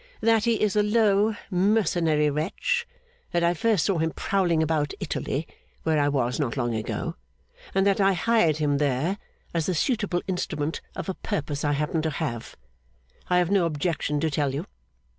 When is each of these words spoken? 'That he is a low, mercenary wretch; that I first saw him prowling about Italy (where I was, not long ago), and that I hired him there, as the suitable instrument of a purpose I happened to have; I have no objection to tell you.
'That 0.21 0.45
he 0.45 0.59
is 0.59 0.75
a 0.75 0.81
low, 0.81 1.35
mercenary 1.51 2.27
wretch; 2.31 2.87
that 3.29 3.43
I 3.43 3.53
first 3.53 3.85
saw 3.85 3.99
him 3.99 4.09
prowling 4.09 4.63
about 4.63 4.95
Italy 4.99 5.47
(where 5.83 5.99
I 5.99 6.09
was, 6.09 6.39
not 6.39 6.57
long 6.57 6.73
ago), 6.73 7.13
and 7.75 7.85
that 7.85 8.01
I 8.01 8.13
hired 8.13 8.57
him 8.57 8.79
there, 8.79 9.19
as 9.53 9.67
the 9.67 9.75
suitable 9.75 10.23
instrument 10.27 10.81
of 10.95 11.07
a 11.07 11.13
purpose 11.13 11.63
I 11.63 11.73
happened 11.73 12.01
to 12.01 12.09
have; 12.17 12.55
I 13.29 13.37
have 13.37 13.51
no 13.51 13.67
objection 13.67 14.19
to 14.21 14.31
tell 14.31 14.55
you. 14.55 14.65